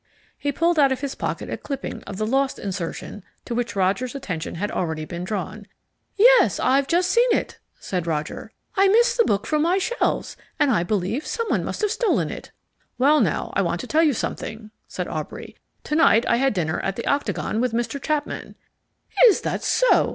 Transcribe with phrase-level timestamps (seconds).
[0.35, 4.15] He pulled out of his pocket a clipping of the LOST insertion to which Roger's
[4.15, 5.67] attention had already been drawn.
[6.15, 8.51] "Yes, I've just seen it," said Roger.
[8.75, 12.49] "I missed the book from my shelves, and I believe someone must have stolen it."
[12.97, 15.55] "Well, now, I want to tell you something," said Aubrey.
[15.83, 18.01] "To night I had dinner at the Octagon with Mr.
[18.01, 18.55] Chapman."
[19.27, 20.09] "Is that so?"